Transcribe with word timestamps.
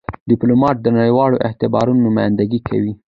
ډيپلومات 0.29 0.75
د 0.81 0.87
نړېوال 0.97 1.31
اعتبار 1.47 1.87
نمایندګي 2.05 2.59
کوي. 2.67 2.93